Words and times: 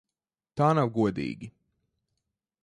Tā 0.61 0.69
nav 0.77 0.89
godīgi! 0.95 1.51